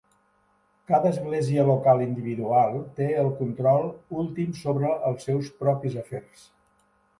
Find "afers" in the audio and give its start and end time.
6.07-6.51